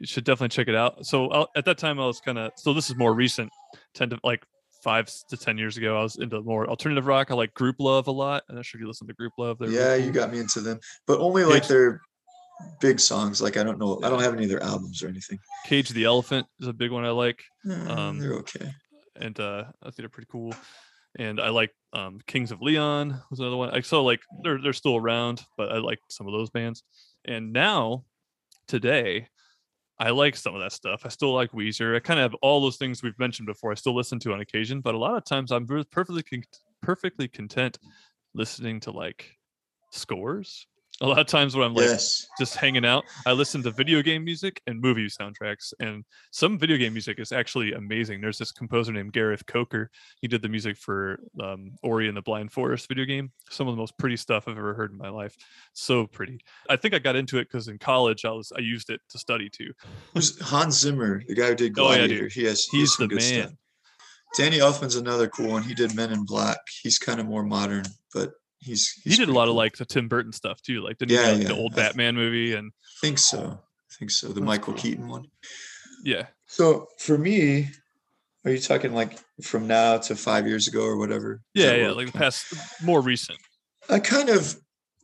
[0.00, 2.52] you should definitely check it out so i at that time i was kind of
[2.56, 3.52] so this is more recent
[3.94, 4.42] 10 to like
[4.86, 8.10] five to 10 years ago i was into more alternative rock i like Grouplove a
[8.12, 10.06] lot i'm not sure if you listen to Grouplove They're really Yeah, cool.
[10.06, 12.00] you got me into them, but only like Cage- their
[12.80, 13.42] big songs.
[13.42, 14.00] Like I don't know.
[14.04, 15.38] I don't have any of their albums or anything.
[15.66, 18.70] cage the elephant is a big one i like Eh, Um, they're okay.
[19.16, 20.54] and uh, I think they're pretty cool.
[21.18, 23.70] And I like um, Kings of Leon was another one.
[23.70, 26.82] I so like they're they're still around, but I like some of those bands.
[27.24, 28.04] And now,
[28.68, 29.28] today,
[29.98, 31.02] I like some of that stuff.
[31.04, 31.96] I still like Weezer.
[31.96, 33.72] I kind of have all those things we've mentioned before.
[33.72, 36.44] I still listen to on occasion, but a lot of times I'm perfectly
[36.82, 37.78] perfectly content
[38.34, 39.36] listening to like
[39.90, 40.66] scores
[41.02, 42.26] a lot of times when I'm like yes.
[42.38, 45.74] just hanging out, I listen to video game music and movie soundtracks.
[45.78, 48.20] And some video game music is actually amazing.
[48.20, 49.90] There's this composer named Gareth Coker.
[50.20, 53.30] He did the music for um, Ori and the Blind Forest video game.
[53.50, 55.36] Some of the most pretty stuff I've ever heard in my life.
[55.74, 56.40] So pretty.
[56.70, 59.18] I think I got into it because in college I was I used it to
[59.18, 59.72] study too.
[60.14, 62.14] Who's Hans Zimmer, the guy who did Gladiator?
[62.14, 63.18] Oh, yeah, he has he's he has the man.
[63.18, 63.52] Stuff.
[64.36, 65.62] Danny Elfman's another cool one.
[65.62, 66.58] He did Men in Black.
[66.82, 69.50] He's kind of more modern, but he's, he's he did a lot cool.
[69.50, 71.48] of like the Tim Burton stuff too, like the yeah, yeah.
[71.48, 73.58] the old Batman movie and I think so.
[73.58, 74.28] I think so.
[74.28, 74.82] The Michael cool.
[74.82, 75.26] Keaton one.
[76.04, 76.26] Yeah.
[76.46, 77.68] So for me,
[78.44, 81.42] are you talking like from now to five years ago or whatever?
[81.54, 83.38] Yeah, yeah, like the past more recent.
[83.88, 84.56] I kind of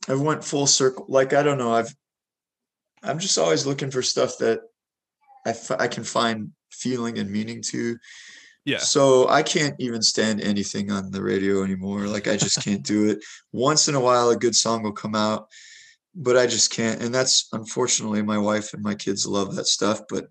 [0.09, 1.07] I went full circle.
[1.09, 1.73] Like I don't know.
[1.73, 1.95] I've
[3.03, 4.61] I'm just always looking for stuff that
[5.45, 7.97] I, f- I can find feeling and meaning to
[8.65, 8.79] yeah.
[8.79, 12.07] So I can't even stand anything on the radio anymore.
[12.07, 13.25] Like I just can't do it.
[13.53, 15.49] Once in a while, a good song will come out,
[16.15, 17.03] but I just can't.
[17.03, 20.31] And that's unfortunately my wife and my kids love that stuff, but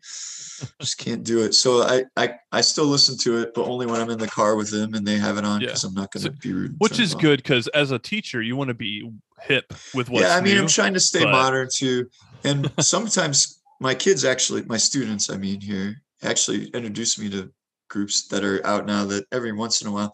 [0.80, 1.54] just can't do it.
[1.54, 4.56] So I I I still listen to it, but only when I'm in the car
[4.56, 5.90] with them and they have it on because yeah.
[5.90, 6.76] I'm not going to so, be rude.
[6.78, 10.22] Which is good because as a teacher, you want to be hip with what.
[10.22, 11.32] Yeah, I mean, new, I'm trying to stay but...
[11.32, 12.10] modern too,
[12.46, 17.52] and sometimes my kids actually, my students, I mean, here actually introduce me to
[17.92, 20.12] groups that are out now that every once in a while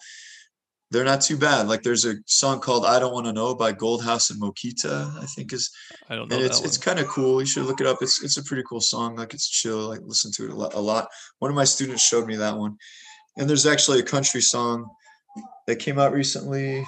[0.90, 1.68] they're not too bad.
[1.68, 5.22] Like there's a song called "I Don't Want to Know" by Goldhouse and Mokita.
[5.22, 5.70] I think is.
[6.10, 6.38] I don't know.
[6.38, 7.42] And it's it's kind of cool.
[7.42, 7.98] You should look it up.
[8.02, 9.16] It's it's a pretty cool song.
[9.16, 9.90] Like it's chill.
[9.90, 10.74] Like listen to it a lot.
[10.76, 11.10] A lot.
[11.40, 12.78] One of my students showed me that one,
[13.38, 14.90] and there's actually a country song
[15.68, 16.88] that came out recently.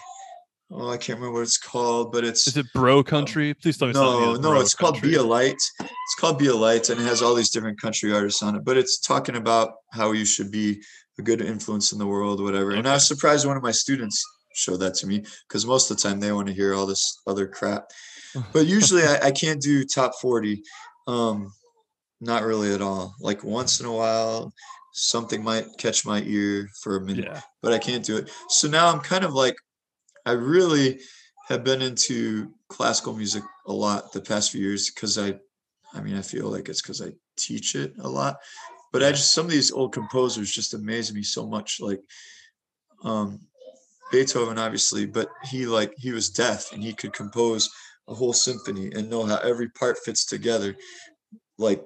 [0.71, 2.45] Oh, I can't remember what it's called, but it's.
[2.45, 3.55] Is it Bro Country?
[3.55, 3.93] Please tell me.
[3.93, 4.99] No, no, it's country.
[4.99, 5.58] called Be a Light.
[5.79, 8.63] It's called Be a Light, and it has all these different country artists on it.
[8.63, 10.79] But it's talking about how you should be
[11.17, 12.69] a good influence in the world, whatever.
[12.69, 12.79] Okay.
[12.79, 15.97] And I was surprised one of my students showed that to me because most of
[15.97, 17.89] the time they want to hear all this other crap.
[18.53, 20.62] But usually I, I can't do top forty.
[21.08, 21.51] Um,
[22.21, 23.15] not really at all.
[23.19, 24.53] Like once in a while,
[24.93, 27.41] something might catch my ear for a minute, yeah.
[27.63, 28.29] but I can't do it.
[28.49, 29.55] So now I'm kind of like
[30.25, 30.99] I really
[31.47, 35.39] have been into classical music a lot the past few years because I,
[35.93, 38.38] I mean, I feel like it's because I teach it a lot.
[38.91, 41.79] But I just some of these old composers just amaze me so much.
[41.79, 42.01] Like
[43.03, 43.39] um,
[44.12, 47.69] Beethoven, obviously, but he like he was deaf and he could compose
[48.08, 50.75] a whole symphony and know how every part fits together,
[51.58, 51.84] like,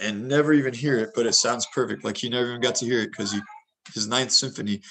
[0.00, 2.04] and never even hear it, but it sounds perfect.
[2.04, 3.40] Like he never even got to hear it because he
[3.94, 4.82] his ninth symphony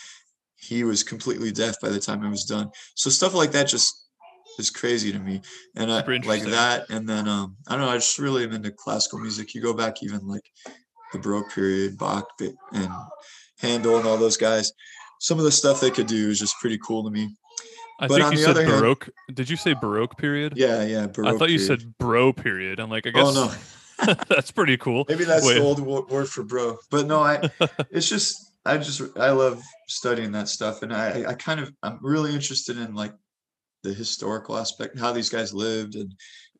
[0.57, 2.69] he was completely deaf by the time it was done.
[2.95, 4.05] So stuff like that just
[4.57, 5.41] is crazy to me.
[5.75, 6.85] And I like that.
[6.89, 9.53] And then um, I don't know, I just really am into classical music.
[9.53, 10.49] You go back even like
[11.13, 12.89] the Baroque period, Bach and
[13.59, 14.71] Handel and all those guys.
[15.19, 17.35] Some of the stuff they could do is just pretty cool to me.
[17.99, 19.05] I but think you said Baroque.
[19.05, 20.53] Hand, Did you say Baroque period?
[20.57, 21.07] Yeah, yeah.
[21.07, 21.81] Baroque I thought you period.
[21.81, 22.79] said bro period.
[22.79, 23.25] I'm like, I guess.
[23.25, 24.13] Oh no.
[24.27, 25.05] that's pretty cool.
[25.07, 25.55] Maybe that's Wait.
[25.55, 26.77] the old word for bro.
[26.91, 27.49] But no, I.
[27.91, 31.99] It's just I just I love studying that stuff, and I I kind of I'm
[32.01, 33.13] really interested in like
[33.83, 36.13] the historical aspect, how these guys lived, and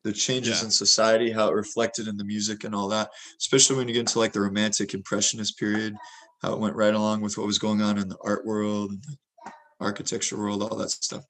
[0.04, 0.66] the changes yeah.
[0.66, 3.10] in society, how it reflected in the music and all that.
[3.40, 5.96] Especially when you get into like the Romantic Impressionist period,
[6.42, 9.02] how it went right along with what was going on in the art world, and
[9.02, 11.24] the architecture world, all that stuff.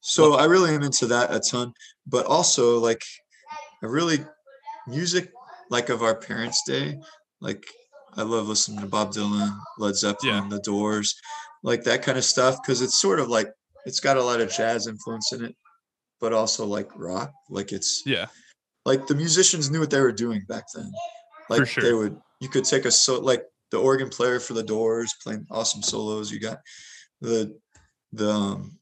[0.00, 1.72] So I really am into that a ton,
[2.06, 3.02] but also like
[3.82, 4.24] I really
[4.86, 5.32] music
[5.70, 6.98] like of our parents' day,
[7.40, 7.64] like
[8.14, 10.48] I love listening to Bob Dylan, Led Zeppelin, yeah.
[10.48, 11.14] The Doors,
[11.62, 13.48] like that kind of stuff because it's sort of like
[13.84, 15.56] it's got a lot of jazz influence in it,
[16.20, 17.32] but also like rock.
[17.50, 18.26] Like it's yeah,
[18.84, 20.90] like the musicians knew what they were doing back then.
[21.48, 21.82] Like sure.
[21.82, 25.46] they would, you could take a so like the organ player for the Doors playing
[25.50, 26.30] awesome solos.
[26.30, 26.58] You got
[27.20, 27.56] the
[28.12, 28.78] the um,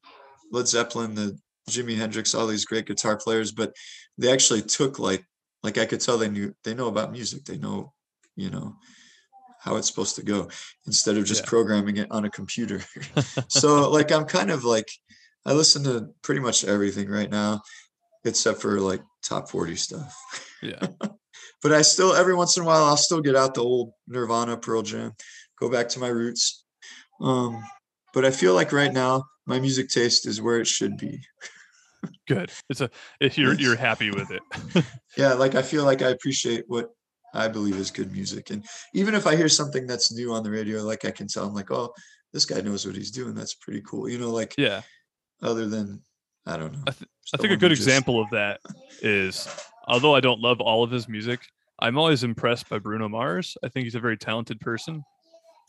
[0.53, 1.39] Led Zeppelin, the
[1.71, 3.73] Jimi Hendrix, all these great guitar players, but
[4.19, 5.25] they actually took like
[5.63, 7.45] like I could tell they knew they know about music.
[7.45, 7.93] They know,
[8.37, 8.77] you know,
[9.65, 10.49] how it's supposed to go
[10.87, 11.49] instead of just yeah.
[11.49, 12.83] programming it on a computer.
[13.49, 14.89] so like I'm kind of like
[15.47, 17.63] I listen to pretty much everything right now
[18.27, 20.15] except for like top 40 stuff.
[20.63, 20.87] Yeah.
[21.63, 24.59] but I still every once in a while I'll still get out the old Nirvana
[24.59, 25.13] Pearl Jam,
[25.59, 26.65] go back to my roots.
[27.23, 27.65] Um
[28.13, 31.21] but I feel like right now my music taste is where it should be.
[32.29, 32.53] Good.
[32.69, 34.43] It's a if you're you're happy with it.
[35.17, 36.91] yeah, like I feel like I appreciate what
[37.35, 38.51] I believe is good music.
[38.51, 41.47] And even if I hear something that's new on the radio, like I can tell,
[41.47, 41.93] I'm like, oh,
[42.33, 43.35] this guy knows what he's doing.
[43.35, 44.09] That's pretty cool.
[44.09, 44.83] You know, like yeah.
[45.43, 46.01] Other than
[46.47, 46.83] I don't know.
[46.87, 48.61] I, th- I think a good example of that
[49.03, 49.49] is,
[49.87, 51.41] although I don't love all of his music,
[51.79, 53.57] I'm always impressed by Bruno Mars.
[53.65, 55.03] I think he's a very talented person.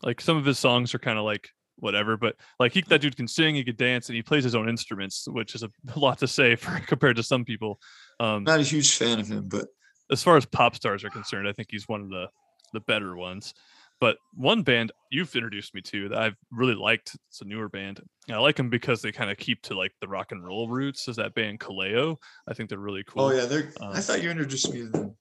[0.04, 3.16] Like some of his songs are kind of like whatever, but like he that dude
[3.16, 6.20] can sing, he could dance, and he plays his own instruments, which is a lot
[6.20, 7.80] to say for compared to some people.
[8.20, 9.68] Um, Not a huge fan of him, but
[10.12, 12.28] as far as pop stars are concerned, I think he's one of the
[12.74, 13.54] the better ones.
[14.02, 18.02] But one band you've introduced me to that I've really liked, it's a newer band.
[18.30, 21.08] I like them because they kind of keep to like the rock and roll roots.
[21.08, 22.18] Is that band Kaleo?
[22.48, 23.24] I think they're really cool.
[23.24, 23.72] Oh yeah, they're.
[23.80, 25.16] Um, I thought you introduced me to them.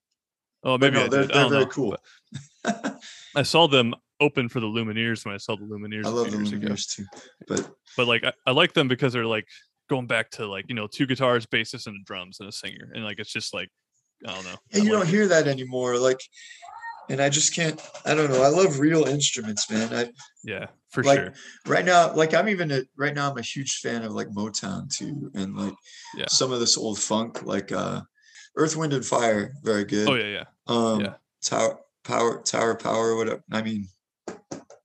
[0.65, 1.97] Oh, maybe no, they're, they're very know, cool.
[3.37, 6.07] I saw them open for the Lumineers when I saw the Lumineers.
[6.07, 6.75] I love the Lumineers ago.
[6.75, 7.05] too,
[7.47, 9.47] but but like I, I like them because they're like
[9.89, 13.05] going back to like you know two guitars, bassist, and drums and a singer, and
[13.05, 13.69] like it's just like
[14.27, 14.57] I don't know.
[14.73, 15.09] And you don't it.
[15.09, 15.99] hear that anymore.
[15.99, 16.21] Like
[17.09, 17.81] and I just can't.
[18.05, 18.43] I don't know.
[18.43, 19.93] I love real instruments, man.
[19.95, 20.11] I
[20.43, 21.35] yeah, for like, sure.
[21.67, 23.31] Right now, like I'm even a, right now.
[23.31, 25.75] I'm a huge fan of like Motown too, and like
[26.17, 26.27] yeah.
[26.29, 28.03] some of this old funk, like uh,
[28.57, 29.55] Earth, Wind, and Fire.
[29.63, 30.09] Very good.
[30.09, 30.45] Oh yeah, yeah.
[30.67, 31.15] Um, yeah.
[31.43, 33.17] Tower, Power, Tower, Power.
[33.17, 33.43] Whatever.
[33.53, 33.89] I mean,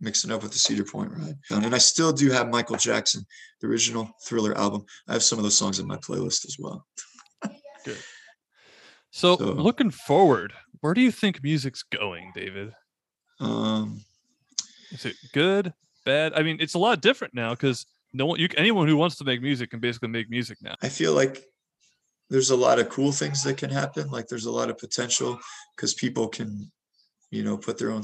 [0.02, 1.38] mixing up with the Cedar Point Ride.
[1.52, 3.26] And I still do have Michael Jackson,
[3.62, 4.86] the original Thriller album.
[5.08, 6.86] I have some of those songs in my playlist as well.
[7.86, 7.98] Good.
[9.12, 12.74] So, so, looking forward, where do you think music's going, David?
[13.40, 14.02] Um,
[14.92, 15.74] is it good,
[16.06, 16.34] bad?
[16.34, 19.24] I mean, it's a lot different now because no one, you, anyone who wants to
[19.24, 20.76] make music can basically make music now.
[20.82, 21.44] I feel like
[22.30, 24.10] there's a lot of cool things that can happen.
[24.10, 25.40] Like there's a lot of potential
[25.76, 26.72] because people can,
[27.32, 28.04] you know, put their own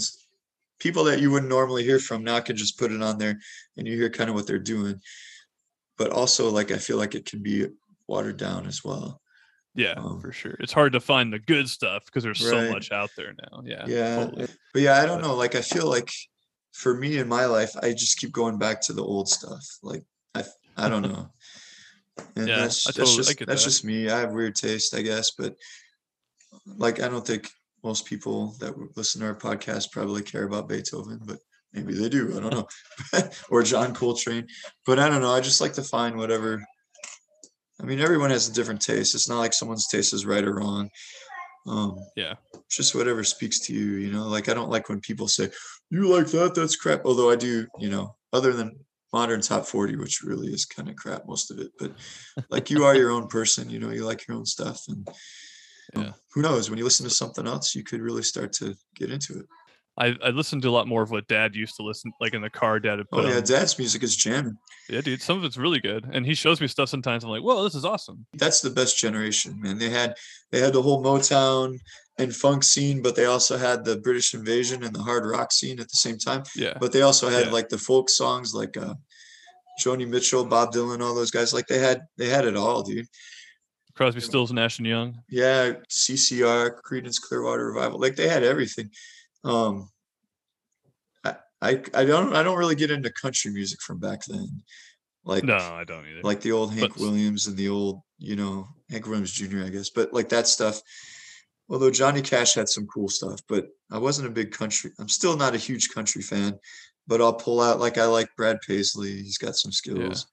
[0.79, 3.39] people that you wouldn't normally hear from now can just put it on there
[3.77, 4.99] and you hear kind of what they're doing.
[5.97, 7.67] But also, like I feel like it can be
[8.07, 9.21] watered down as well.
[9.75, 10.55] Yeah, um, for sure.
[10.59, 12.49] It's hard to find the good stuff because there's right.
[12.49, 13.61] so much out there now.
[13.63, 13.85] Yeah.
[13.85, 14.15] Yeah.
[14.25, 14.47] Totally.
[14.73, 15.35] But yeah, I don't know.
[15.35, 16.09] Like I feel like
[16.71, 19.63] for me in my life, I just keep going back to the old stuff.
[19.83, 20.43] Like I
[20.77, 21.29] I don't know.
[22.37, 23.69] And yeah, that's, that's totally, just that's that.
[23.69, 24.09] just me.
[24.09, 25.55] I have weird taste, I guess, but
[26.65, 27.49] like I don't think
[27.83, 31.39] most people that listen to our podcast probably care about Beethoven, but
[31.73, 32.35] maybe they do.
[32.35, 32.67] I don't know.
[33.49, 34.47] or John Coltrane.
[34.85, 35.31] But I don't know.
[35.31, 36.65] I just like to find whatever
[37.85, 39.13] I mean, everyone has a different taste.
[39.13, 40.89] It's not like someone's taste is right or wrong.
[41.67, 42.33] Um, yeah,
[42.67, 43.97] just whatever speaks to you.
[43.97, 45.51] You know, like I don't like when people say
[45.91, 46.55] you like that.
[46.55, 47.01] That's crap.
[47.05, 47.67] Although I do.
[47.77, 48.79] You know, other than
[49.13, 51.93] modern top 40 which really is kind of crap most of it but
[52.49, 55.07] like you are your own person you know you like your own stuff and
[55.95, 56.11] yeah.
[56.33, 59.39] who knows when you listen to something else you could really start to get into
[59.39, 59.45] it
[59.97, 62.41] I, I listened to a lot more of what dad used to listen like in
[62.41, 63.43] the car dad would put oh yeah on.
[63.43, 64.57] dad's music is jamming.
[64.89, 67.41] Yeah dude some of it's really good and he shows me stuff sometimes i'm like
[67.41, 68.25] whoa this is awesome.
[68.33, 69.77] That's the best generation man.
[69.77, 70.15] They had
[70.51, 71.79] they had the whole motown
[72.17, 75.79] and funk scene but they also had the british invasion and the hard rock scene
[75.79, 76.43] at the same time.
[76.55, 76.77] Yeah.
[76.79, 77.51] But they also had yeah.
[77.51, 78.95] like the folk songs like uh
[79.81, 83.07] joni mitchell bob dylan all those guys like they had they had it all dude.
[83.95, 85.19] Crosby stills nash and young.
[85.29, 88.89] Yeah ccr creedence clearwater revival like they had everything
[89.45, 89.89] um,
[91.23, 94.63] I, I I don't I don't really get into country music from back then.
[95.23, 96.21] Like no, I don't either.
[96.23, 99.63] Like the old Hank but, Williams and the old, you know, Hank Williams Jr.
[99.63, 100.81] I guess, but like that stuff.
[101.67, 104.91] Although Johnny Cash had some cool stuff, but I wasn't a big country.
[104.99, 106.59] I'm still not a huge country fan,
[107.07, 109.13] but I'll pull out like I like Brad Paisley.
[109.13, 110.27] He's got some skills.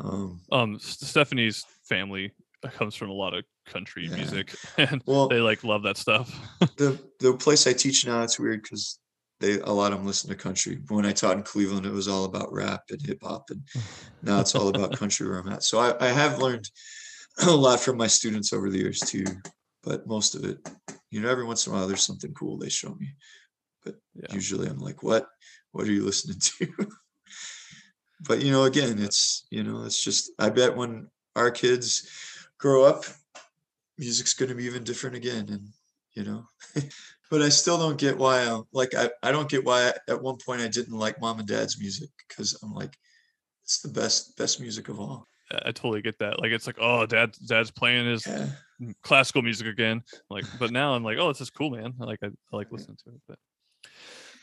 [0.00, 0.08] Yeah.
[0.08, 2.32] Um, um, Stephanie's family
[2.70, 4.16] comes from a lot of country yeah.
[4.16, 6.30] music and well, they like love that stuff.
[6.76, 8.98] the the place I teach now it's weird because
[9.40, 10.76] they a lot of them listen to country.
[10.76, 13.62] But when I taught in Cleveland, it was all about rap and hip hop, and
[14.22, 15.64] now it's all about country where I'm at.
[15.64, 16.70] So I, I have learned
[17.46, 19.24] a lot from my students over the years too.
[19.82, 20.58] But most of it,
[21.10, 23.14] you know, every once in a while there's something cool they show me.
[23.84, 24.32] But yeah.
[24.32, 25.26] usually I'm like, what?
[25.72, 26.88] What are you listening to?
[28.20, 32.08] but you know, again, it's you know, it's just I bet when our kids
[32.62, 33.04] grow up,
[33.98, 35.48] music's going to be even different again.
[35.50, 35.68] And,
[36.14, 36.46] you know,
[37.30, 40.22] but I still don't get why, I, like, I, I don't get why I, at
[40.22, 42.96] one point I didn't like mom and dad's music because I'm like,
[43.64, 45.26] it's the best, best music of all.
[45.50, 46.40] I totally get that.
[46.40, 48.46] Like, it's like, oh, dad, dad's playing his yeah.
[49.02, 50.02] classical music again.
[50.30, 51.92] Like, but now I'm like, oh, this is cool, man.
[52.00, 53.20] I like, I, I like listening to it.
[53.28, 53.38] But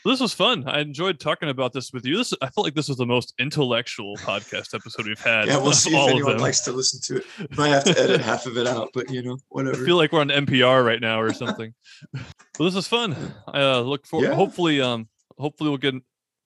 [0.04, 0.66] this was fun.
[0.66, 2.16] I enjoyed talking about this with you.
[2.16, 5.46] This I felt like this was the most intellectual podcast episode we've had.
[5.46, 7.58] Yeah, we'll see if anyone likes to listen to it.
[7.58, 9.82] Might have to edit half of it out, but you know, whatever.
[9.82, 11.74] I feel like we're on NPR right now or something.
[12.14, 12.24] well,
[12.58, 13.16] this is fun.
[13.48, 14.28] I uh, look forward.
[14.28, 14.34] Yeah.
[14.34, 15.08] Hopefully, um,
[15.38, 15.94] hopefully we'll get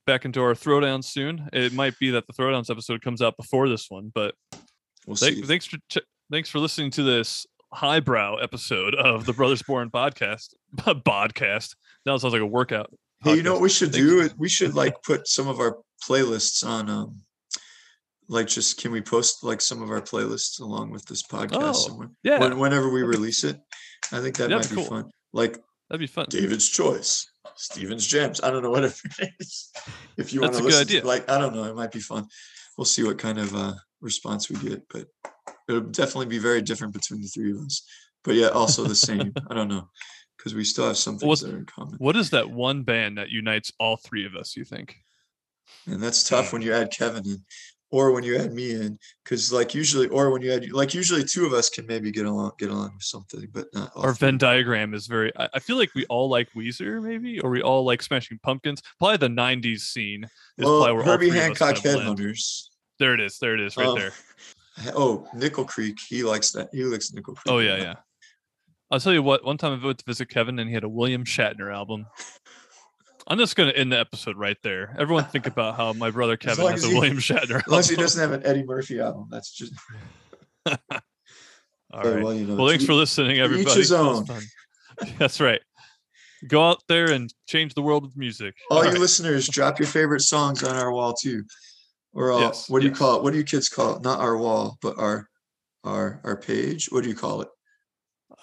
[0.07, 1.49] back into our throwdown soon.
[1.53, 4.35] It might be that the throwdowns episode comes out before this one, but
[5.07, 9.63] we'll th- thanks for ch- thanks for listening to this highbrow episode of the Brothers
[9.63, 10.55] Born podcast.
[10.77, 11.75] podcast.
[12.07, 12.93] Now it sounds like a workout.
[13.25, 14.29] Hey, you know what we should do?
[14.37, 17.23] We should like put some of our playlists on um
[18.29, 22.07] like just can we post like some of our playlists along with this podcast oh.
[22.23, 22.39] Yeah.
[22.39, 23.59] When, whenever we release it.
[24.13, 24.85] I think that might be cool.
[24.85, 25.11] fun.
[25.33, 25.59] Like
[25.89, 26.27] That'd be fun.
[26.29, 27.27] David's choice.
[27.57, 28.41] Stephen's gems.
[28.43, 29.71] I don't know whatever it is.
[30.17, 32.29] If you want to listen, to, like I don't know, it might be fun.
[32.79, 35.07] We'll see what kind of uh, response we get, but
[35.69, 37.85] it'll definitely be very different between the three of us.
[38.23, 39.33] But yeah, also the same.
[39.51, 39.89] I don't know
[40.37, 42.83] because we still have some things What's- that are in common, What is that one
[42.83, 44.57] band that unites all three of us?
[44.57, 44.97] You think?
[45.87, 47.45] and that's tough when you add Kevin in,
[47.91, 51.25] or when you add me in, because like usually, or when you add like usually
[51.25, 54.15] two of us can maybe get along get along with something, but not all Our
[54.15, 54.27] three.
[54.29, 55.33] Venn diagram is very.
[55.37, 58.83] I, I feel like we all like Weezer, maybe, or we all like Smashing Pumpkins.
[58.99, 60.31] Probably the '90s scene is
[60.65, 62.19] Well, probably where all Herbie three of us Hancock kinda blend.
[62.19, 62.65] Headhunters.
[62.99, 63.39] There it is.
[63.39, 64.13] There it is, right Oh, there.
[64.95, 65.99] Oh, Nickel Creek.
[66.09, 66.69] He likes that.
[66.73, 67.53] He likes Nickel Creek.
[67.53, 67.95] Oh yeah, yeah.
[68.91, 69.45] I'll tell you what.
[69.45, 72.07] One time I went to visit Kevin, and he had a William Shatner album.
[73.27, 74.95] I'm just gonna end the episode right there.
[74.99, 77.63] Everyone think about how my brother Kevin has a he- William Shatner album.
[77.69, 79.29] Unless he doesn't have an Eddie Murphy album.
[79.31, 79.73] That's just
[80.67, 80.75] All
[82.03, 82.23] right.
[82.23, 82.57] well, you know.
[82.57, 83.77] Well, thanks for each- listening, each everybody.
[83.81, 84.27] his own.
[85.19, 85.61] That's right.
[86.49, 88.55] Go out there and change the world with music.
[88.71, 88.99] All you right.
[89.01, 91.45] listeners, drop your favorite songs on our wall too.
[92.13, 93.23] Or uh, Yes, what do you call it?
[93.23, 94.03] What do you kids call it?
[94.03, 95.29] Not our wall, but our
[95.85, 96.89] our our page.
[96.91, 97.49] What do you call it?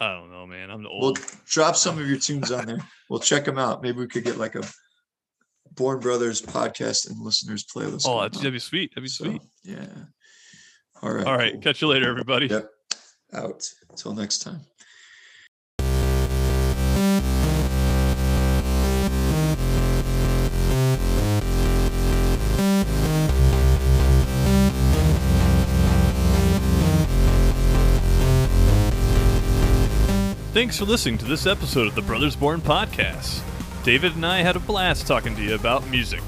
[0.02, 0.70] I don't know, man.
[0.72, 1.20] I'm the We'll old.
[1.46, 2.80] drop some of your tunes on there.
[3.10, 3.82] We'll check them out.
[3.84, 4.64] Maybe we could get like a
[5.76, 8.02] Born Brothers podcast and listeners playlist.
[8.06, 8.42] oh, going that'd, on.
[8.44, 8.92] that'd be sweet.
[8.92, 9.42] That'd be So, sweet.
[9.64, 9.86] yeah.
[11.04, 11.26] All right.
[11.26, 11.54] All right.
[11.54, 11.62] cool.
[11.62, 12.48] Catch you later, everybody.
[12.48, 12.70] Yep.
[13.34, 13.64] Out.
[13.92, 14.62] Until next time.
[30.54, 33.42] Thanks for listening to this episode of the Brothers Born podcast.
[33.86, 36.22] David and I had a blast talking to you about music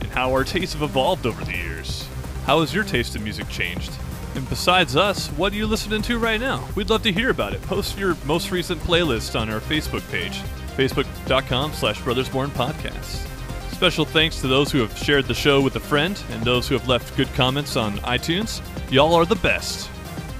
[0.00, 2.08] and how our tastes have evolved over the years.
[2.46, 3.92] How has your taste in music changed?
[4.34, 6.66] And besides us, what are you listening to right now?
[6.74, 7.60] We'd love to hear about it.
[7.62, 10.38] Post your most recent playlist on our Facebook page,
[10.76, 13.26] facebook.com slash brothersborn podcast.
[13.72, 16.78] Special thanks to those who have shared the show with a friend and those who
[16.78, 18.62] have left good comments on iTunes.
[18.90, 19.90] Y'all are the best.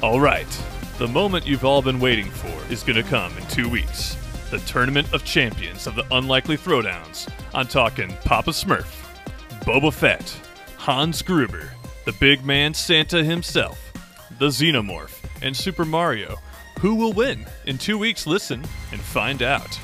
[0.02, 0.48] All right,
[0.98, 4.16] the moment you've all been waiting for is going to come in two weeks.
[4.50, 7.30] The Tournament of Champions of the Unlikely Throwdowns.
[7.52, 8.86] I'm talking Papa Smurf,
[9.60, 10.34] Boba Fett,
[10.78, 11.70] Hans Gruber,
[12.06, 13.92] the big man Santa himself,
[14.38, 16.38] the Xenomorph, and Super Mario.
[16.80, 17.44] Who will win?
[17.66, 19.78] In two weeks, listen and find out.